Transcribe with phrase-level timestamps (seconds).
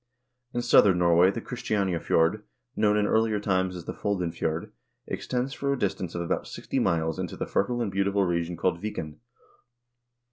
[0.51, 2.41] In southern Norway the Christianiafjord,
[2.75, 4.71] known in earlier times as the Foldenfjord,
[5.05, 8.81] extends for a distance of about sixty miles into a fertile and beautiful region called
[8.81, 9.17] Viken.